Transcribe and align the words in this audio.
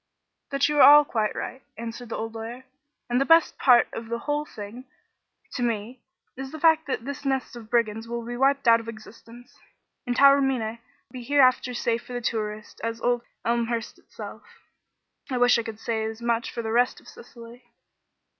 "That 0.49 0.67
you 0.67 0.77
are 0.79 0.81
all 0.81 1.05
quite 1.05 1.35
right," 1.35 1.61
answered 1.77 2.09
the 2.09 2.15
old 2.15 2.33
lawyer. 2.33 2.63
"And 3.07 3.21
the 3.21 3.23
best 3.25 3.59
part 3.59 3.87
of 3.93 4.09
the 4.09 4.17
whole 4.17 4.45
thing, 4.45 4.85
to 5.51 5.61
me, 5.61 6.01
is 6.35 6.51
the 6.51 6.59
fact 6.59 6.87
that 6.87 7.05
this 7.05 7.23
nest 7.23 7.55
of 7.55 7.69
brigands 7.69 8.07
will 8.07 8.25
be 8.25 8.35
wiped 8.35 8.67
out 8.67 8.79
of 8.79 8.87
existence, 8.89 9.59
and 10.07 10.15
Taormina 10.15 10.79
be 11.11 11.21
hereafter 11.21 11.69
as 11.69 11.77
safe 11.79 12.01
for 12.07 12.19
tourists 12.19 12.79
as 12.81 12.99
old 12.99 13.21
Elmhurst 13.45 13.99
itself. 13.99 14.41
I 15.29 15.37
wish 15.37 15.59
I 15.59 15.61
could 15.61 15.79
say 15.79 16.03
as 16.03 16.19
much 16.19 16.49
for 16.51 16.63
the 16.63 16.71
rest 16.71 16.99
of 16.99 17.07
Sicily." 17.07 17.65